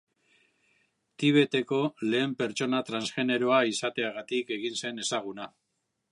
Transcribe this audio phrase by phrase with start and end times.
[1.23, 1.81] Tibeteko
[2.13, 5.47] lehen pertsona transgeneroa izateagatik egin zen ezaguna.